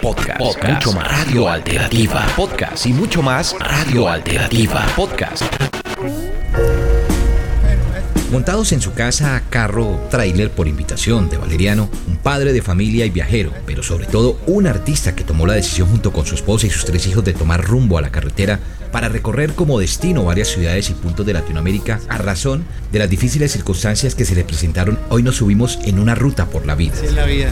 Podcast, 0.00 0.40
mucho 0.40 0.92
más 0.92 1.26
Radio 1.26 1.48
Alternativa. 1.48 2.26
Podcast 2.36 2.86
y 2.86 2.92
mucho 2.92 3.22
más 3.22 3.54
Radio 3.58 4.08
Alternativa. 4.08 4.84
Podcast. 4.96 5.73
Montados 8.34 8.72
en 8.72 8.80
su 8.80 8.92
casa, 8.94 9.44
carro, 9.48 10.08
tráiler 10.10 10.50
por 10.50 10.66
invitación 10.66 11.30
de 11.30 11.36
Valeriano, 11.36 11.88
un 12.08 12.16
padre 12.16 12.52
de 12.52 12.62
familia 12.62 13.06
y 13.06 13.10
viajero, 13.10 13.52
pero 13.64 13.84
sobre 13.84 14.06
todo 14.06 14.40
un 14.48 14.66
artista 14.66 15.14
que 15.14 15.22
tomó 15.22 15.46
la 15.46 15.54
decisión 15.54 15.86
junto 15.86 16.12
con 16.12 16.26
su 16.26 16.34
esposa 16.34 16.66
y 16.66 16.70
sus 16.70 16.84
tres 16.84 17.06
hijos 17.06 17.24
de 17.24 17.32
tomar 17.32 17.62
rumbo 17.62 17.96
a 17.96 18.02
la 18.02 18.10
carretera 18.10 18.58
para 18.90 19.08
recorrer 19.08 19.54
como 19.54 19.80
destino 19.80 20.24
varias 20.24 20.48
ciudades 20.48 20.88
y 20.88 20.94
puntos 20.94 21.26
de 21.26 21.32
Latinoamérica 21.32 22.00
a 22.08 22.16
razón 22.18 22.64
de 22.92 23.00
las 23.00 23.10
difíciles 23.10 23.50
circunstancias 23.50 24.14
que 24.14 24.24
se 24.24 24.36
le 24.36 24.44
presentaron. 24.44 25.00
Hoy 25.08 25.24
nos 25.24 25.34
subimos 25.34 25.80
en 25.84 25.98
una 25.98 26.14
ruta 26.14 26.46
por 26.46 26.64
la 26.64 26.76
vida. 26.76 26.94
Sí, 26.94 27.06
es 27.06 27.12
la 27.12 27.24
vida. 27.26 27.50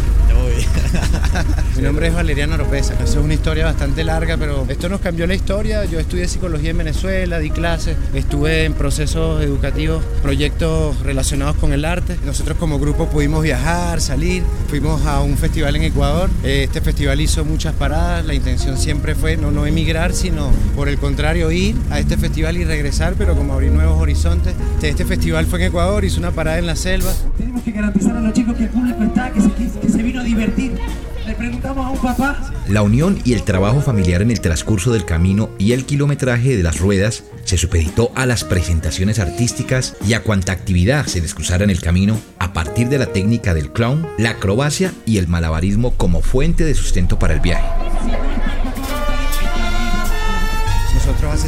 Mi 1.77 1.83
nombre 1.83 2.07
es 2.07 2.15
Valeriano 2.15 2.55
Oropesa. 2.55 2.95
Eso 2.95 3.19
es 3.19 3.25
una 3.25 3.35
historia 3.35 3.65
bastante 3.65 4.05
larga, 4.05 4.37
pero 4.37 4.67
esto 4.69 4.89
nos 4.89 5.01
cambió 5.01 5.27
la 5.27 5.35
historia. 5.35 5.85
Yo 5.85 5.99
estudié 5.99 6.29
psicología 6.29 6.71
en 6.71 6.79
Venezuela, 6.79 7.41
di 7.41 7.51
clases, 7.51 7.97
estuve 8.15 8.65
en 8.65 8.75
procesos 8.75 9.43
educativos, 9.43 10.05
proyectos 10.23 10.72
relacionados 11.03 11.57
con 11.57 11.73
el 11.73 11.85
arte. 11.85 12.17
Nosotros 12.25 12.57
como 12.59 12.79
grupo 12.79 13.09
pudimos 13.09 13.43
viajar, 13.43 14.01
salir, 14.01 14.43
fuimos 14.69 15.05
a 15.07 15.21
un 15.21 15.37
festival 15.37 15.77
en 15.77 15.83
Ecuador. 15.83 16.31
Este 16.43 16.81
festival 16.81 17.21
hizo 17.21 17.45
muchas 17.45 17.75
paradas. 17.75 18.25
La 18.25 18.35
intención 18.35 18.77
siempre 18.79 19.15
fue 19.15 19.37
no, 19.37 19.51
no 19.51 19.67
emigrar, 19.67 20.13
sino 20.13 20.51
por 20.75 20.89
el 20.89 20.99
contrario 20.99 21.51
ir 21.51 21.77
a 21.91 21.99
este 21.99 22.17
festival 22.17 22.57
y 22.57 22.65
regresar, 22.65 23.15
pero 23.17 23.35
como 23.37 23.55
abrir 23.55 23.73
nuevos 23.73 24.01
horizontes. 24.01 24.55
Este 24.83 25.05
festival 25.05 25.47
fue 25.47 25.61
en 25.61 25.67
Ecuador, 25.67 26.05
hizo 26.05 26.19
una 26.19 26.31
parada 26.31 26.59
en 26.59 26.67
la 26.67 26.77
selva. 26.77 27.13
Tenemos 27.37 27.63
que 27.63 27.73
garantizar 27.73 28.17
a 28.17 28.21
los 28.21 28.33
chicos 28.33 28.57
que 28.57 28.65
el 28.65 28.71
público 28.71 29.03
está, 29.03 29.31
que 29.33 29.41
se, 29.41 29.51
que 29.53 29.89
se 29.89 30.03
vino 30.03 30.21
a 30.21 30.25
divertir. 30.25 30.73
Le 31.27 31.35
preguntamos 31.35 31.87
a 31.87 31.91
un 31.91 31.99
papá. 31.99 32.53
La 32.69 32.83
unión 32.83 33.19
y 33.25 33.35
el 33.35 33.43
trabajo 33.43 33.81
familiar 33.81 34.23
en 34.23 34.31
el 34.31 34.41
transcurso 34.41 34.93
del 34.93 35.05
camino 35.05 35.51
y 35.59 35.73
el 35.73 35.85
kilometraje 35.85 36.57
de 36.57 36.63
las 36.63 36.81
ruedas 36.81 37.25
se 37.45 37.59
supeditó 37.59 38.11
a 38.15 38.27
las 38.27 38.45
presentaciones 38.45 39.19
artísticas 39.19 39.97
y 40.07 40.15
a 40.15 40.23
cuanta 40.23 40.53
actividad 40.53 41.07
se 41.07 41.21
les 41.21 41.35
cruzara 41.35 41.65
en 41.65 41.71
el 41.71 41.81
camino 41.81 42.19
a 42.39 42.53
partir 42.53 42.89
de 42.89 42.99
la 42.99 43.07
técnica 43.07 43.55
del 43.55 43.73
clown, 43.73 44.07
la 44.19 44.31
acrobacia 44.31 44.93
y 45.07 45.19
el 45.19 45.29
malabarismo 45.29 45.93
como 45.93 46.23
fuente 46.23 46.65
de 46.65 46.75
sustento 46.75 47.19
para 47.19 47.35
el 47.35 47.41
viaje. 47.41 47.82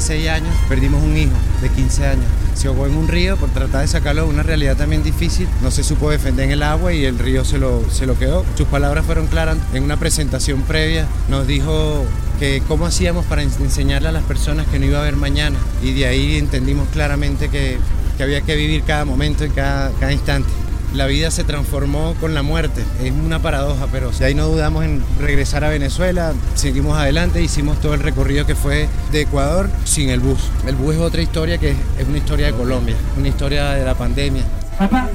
Nosotros 0.05 0.21
hace 0.21 0.29
6 0.29 0.29
años 0.29 0.55
perdimos 0.69 1.03
un 1.03 1.17
hijo 1.17 1.33
de 1.63 1.71
15 1.71 2.07
años. 2.07 2.27
Se 2.55 2.69
ahogó 2.69 2.87
en 2.87 2.95
un 2.95 3.09
río 3.09 3.39
por 3.39 3.49
tratar 3.49 3.81
de 3.81 3.89
sacarlo 3.89 4.25
de 4.25 4.29
una 4.29 4.43
realidad 4.43 4.77
también 4.77 5.03
difícil. 5.03 5.49
No 5.63 5.71
se 5.71 5.83
supo 5.83 6.11
defender 6.11 6.45
en 6.45 6.51
el 6.51 6.63
agua 6.63 6.93
y 6.93 7.07
el 7.07 7.19
río 7.19 7.43
se 7.43 7.57
lo, 7.57 7.83
se 7.91 8.05
lo 8.05 8.19
quedó. 8.19 8.45
Sus 8.55 8.69
palabras 8.69 9.07
fueron 9.07 9.29
claras. 9.29 9.57
En 9.73 9.83
una 9.83 9.97
presentación 9.97 10.61
previa 10.61 11.07
nos 11.31 11.47
dijo 11.47 12.05
que 12.39 12.63
cómo 12.69 12.85
hacíamos 12.85 13.25
para 13.25 13.43
enseñarle 13.43 14.09
a 14.09 14.13
las 14.13 14.25
personas 14.25 14.67
que 14.67 14.79
no 14.79 14.85
iba 14.85 14.99
a 14.99 15.01
haber 15.01 15.17
mañana. 15.17 15.57
Y 15.83 15.95
de 15.95 16.07
ahí 16.07 16.37
entendimos 16.37 16.87
claramente 16.89 17.49
que, 17.49 17.79
que 18.19 18.23
había 18.23 18.43
que 18.43 18.57
vivir 18.57 18.83
cada 18.83 19.07
momento 19.07 19.47
y 19.47 19.49
cada, 19.49 19.91
cada 19.93 20.13
instante 20.13 20.51
la 20.95 21.07
vida 21.07 21.31
se 21.31 21.45
transformó 21.45 22.15
con 22.21 22.35
la 22.35 22.43
muerte. 22.43 22.85
Es 23.03 23.13
una 23.13 23.41
paradoja, 23.41 23.89
pero 23.91 24.11
de 24.11 24.25
ahí 24.25 24.35
no 24.35 24.47
dudamos 24.47 24.85
en 24.85 25.03
regresar 25.21 25.65
a 25.65 25.69
Venezuela, 25.69 26.33
seguimos 26.55 26.97
adelante, 26.97 27.43
hicimos 27.43 27.81
todo 27.81 27.95
el 27.95 28.01
recorrido 28.01 28.47
que 28.47 28.55
fue 28.55 28.89
de 29.13 29.23
Ecuador 29.23 29.69
sin 29.85 30.11
el 30.11 30.21
bus. 30.21 30.41
El 30.67 30.77
bus 30.77 30.95
es 30.95 31.01
otra 31.01 31.23
historia 31.23 31.59
que 31.59 31.71
es 31.71 32.09
una 32.09 32.19
historia 32.19 32.47
de 32.47 32.53
Colombia, 32.53 32.97
una 33.19 33.29
historia 33.29 33.71
de 33.71 33.85
la 33.85 33.95
pandemia. 33.95 34.45
Papá, 34.79 35.09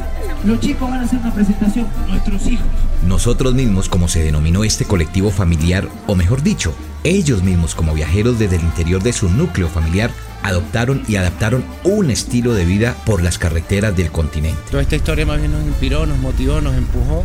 los 0.46 0.60
chicos 0.60 0.90
van 0.90 1.02
a 1.02 1.04
hacer 1.04 1.20
una 1.20 1.34
presentación, 1.34 1.88
nuestros 2.08 2.48
hijos. 2.48 2.66
Nosotros 3.06 3.54
mismos, 3.54 3.90
como 3.90 4.08
se 4.08 4.24
denominó 4.24 4.64
este 4.64 4.86
colectivo 4.86 5.32
familiar, 5.32 5.88
o 6.08 6.16
mejor 6.16 6.44
dicho, 6.44 6.74
ellos 7.04 7.44
mismos 7.44 7.76
como 7.76 7.94
viajeros 7.94 8.40
desde 8.40 8.56
el 8.56 8.64
interior 8.64 9.04
de 9.04 9.14
su 9.14 9.30
núcleo 9.30 9.68
familiar, 9.68 10.12
adoptaron 10.44 11.04
y 11.08 11.18
adaptaron 11.18 11.64
un 11.84 12.10
estilo 12.10 12.54
de 12.54 12.66
vida 12.66 12.96
por 13.06 13.22
las 13.22 13.38
carreteras 13.38 13.96
del 13.96 14.12
continente. 14.12 14.60
Toda 14.72 14.82
esta 14.82 14.96
historia 14.96 15.26
más 15.26 15.40
bien 15.40 15.52
nos 15.52 15.64
inspiró, 15.66 16.06
nos 16.06 16.18
motivó, 16.20 16.62
nos 16.62 16.76
empujó 16.76 17.24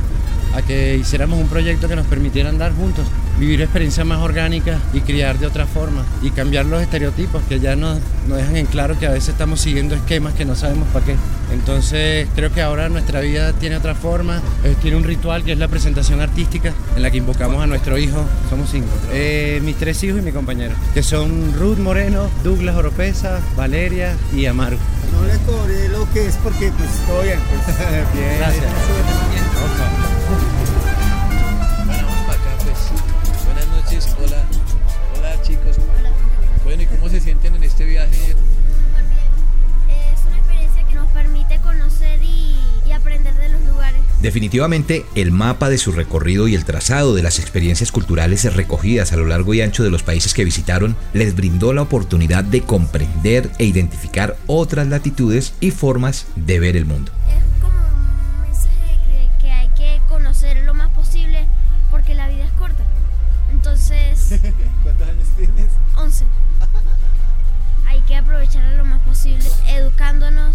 a 0.55 0.63
que 0.63 0.97
hiciéramos 0.97 1.39
un 1.39 1.49
proyecto 1.49 1.89
que 1.89 1.97
nos 1.97 2.07
permitiera 2.07 2.49
andar 2.49 2.75
juntos, 2.75 3.07
vivir 3.39 3.63
experiencias 3.63 4.07
más 4.07 4.21
orgánicas 4.21 4.81
y 4.93 5.01
criar 5.01 5.39
de 5.39 5.47
otra 5.47 5.67
forma 5.67 6.05
y 6.23 6.31
cambiar 6.31 6.67
los 6.67 6.83
estereotipos 6.83 7.43
que 7.49 7.61
ya 7.61 7.77
nos, 7.77 7.99
nos 8.29 8.39
dejan 8.39 8.57
en 8.57 8.67
claro 8.67 8.99
que 8.99 9.07
a 9.07 9.11
veces 9.11 9.31
estamos 9.31 9.61
siguiendo 9.61 9.95
esquemas 9.95 10.35
que 10.35 10.45
no 10.45 10.55
sabemos 10.55 10.89
para 10.89 11.05
qué. 11.05 11.17
Entonces 11.53 12.29
creo 12.35 12.53
que 12.53 12.63
ahora 12.63 12.89
nuestra 12.89 13.21
vida 13.21 13.53
tiene 13.53 13.77
otra 13.77 13.95
forma, 13.95 14.41
eh, 14.65 14.75
tiene 14.81 14.97
un 14.97 15.05
ritual 15.05 15.45
que 15.45 15.53
es 15.53 15.59
la 15.59 15.69
presentación 15.69 16.21
artística 16.21 16.73
en 16.97 17.03
la 17.03 17.11
que 17.11 17.19
invocamos 17.19 17.63
a 17.63 17.67
nuestro 17.67 17.99
hijo, 17.99 18.25
somos 18.49 18.71
cinco, 18.71 18.89
eh, 19.13 19.61
mis 19.63 19.77
tres 19.77 20.03
hijos 20.05 20.21
y 20.21 20.23
mi 20.23 20.33
compañero, 20.33 20.75
que 20.93 21.03
son 21.03 21.53
Ruth 21.55 21.79
Moreno, 21.79 22.29
Douglas 22.43 22.77
Oropesa, 22.77 23.41
Valeria 23.57 24.15
y 24.35 24.47
Amaru. 24.47 24.79
No 25.13 25.27
le 25.27 25.39
cobré 25.41 25.89
lo 25.89 26.11
que 26.13 26.27
es 26.27 26.37
porque 26.37 26.73
pues 26.77 26.91
todo 27.07 27.23
bien. 27.23 27.39
Pues. 27.49 27.77
bien. 28.15 28.39
Gracias. 28.39 28.65
Bueno, 28.65 30.04
Definitivamente, 44.25 45.05
el 45.15 45.33
mapa 45.33 45.69
de 45.69 45.77
su 45.77 45.93
recorrido 45.93 46.49
y 46.49 46.55
el 46.55 46.65
trazado 46.65 47.15
de 47.15 47.23
las 47.23 47.39
experiencias 47.39 47.93
culturales 47.93 48.51
recogidas 48.55 49.13
a 49.13 49.19
lo 49.19 49.27
largo 49.27 49.53
y 49.53 49.61
ancho 49.61 49.85
de 49.85 49.91
los 49.91 50.03
países 50.03 50.33
que 50.33 50.47
visitaron 50.47 50.97
les 51.13 51.37
brindó 51.37 51.75
la 51.75 51.83
oportunidad 51.83 52.43
de 52.43 52.63
comprender 52.63 53.51
e 53.59 53.67
identificar 53.67 54.39
otras 54.47 54.89
latitudes 54.89 55.53
y 55.61 55.73
formas 55.73 56.27
de 56.37 56.59
ver 56.59 56.75
el 56.75 56.87
mundo. 56.87 57.13
Es 57.29 57.45
como 57.61 57.77
un 57.77 58.41
mensaje 58.41 59.05
de 59.13 59.29
que 59.43 59.53
hay 59.53 59.69
que 59.77 60.01
conocer 60.09 60.65
lo 60.65 60.73
más 60.73 60.89
posible 60.95 61.45
porque 61.91 62.15
la 62.15 62.27
vida 62.27 62.45
es 62.45 62.53
corta. 62.53 62.83
Entonces, 63.53 64.41
¿Cuántos 64.83 65.07
años 65.07 65.29
tienes? 65.37 65.71
11. 65.99 66.25
Hay 67.89 68.01
que 68.09 68.17
aprovecharlo 68.17 68.79
lo 68.79 68.87
más 68.87 69.03
posible, 69.03 69.45
educándonos, 69.69 70.54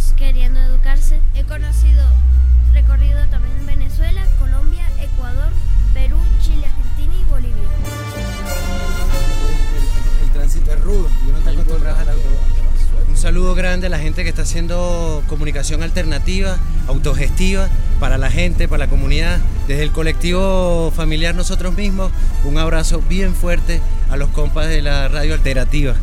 grande 13.59 13.87
a 13.87 13.89
la 13.89 13.99
gente 13.99 14.23
que 14.23 14.29
está 14.29 14.43
haciendo 14.43 15.21
comunicación 15.27 15.83
alternativa, 15.83 16.57
autogestiva, 16.87 17.67
para 17.99 18.17
la 18.17 18.31
gente, 18.31 18.69
para 18.69 18.85
la 18.85 18.89
comunidad. 18.89 19.39
Desde 19.67 19.83
el 19.83 19.91
colectivo 19.91 20.93
familiar 20.95 21.35
nosotros 21.35 21.75
mismos, 21.75 22.11
un 22.45 22.57
abrazo 22.57 23.03
bien 23.09 23.35
fuerte 23.35 23.81
a 24.09 24.15
los 24.15 24.29
compas 24.29 24.69
de 24.69 24.81
la 24.81 25.09
radio 25.09 25.33
alternativa. 25.33 25.93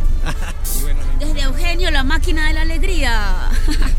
Desde 1.18 1.40
Eugenio, 1.40 1.90
la 1.90 2.04
máquina 2.04 2.48
de 2.48 2.52
la 2.52 2.60
alegría. 2.60 3.48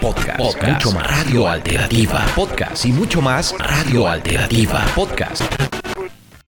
Podcast, 0.00 0.38
mucho 0.38 0.92
más 0.92 1.06
Radio 1.06 1.48
Alternativa. 1.48 2.26
Podcast 2.34 2.84
y 2.84 2.92
mucho 2.92 3.22
más 3.22 3.54
Radio 3.58 4.06
Alternativa. 4.06 4.84
Podcast. 4.94 5.83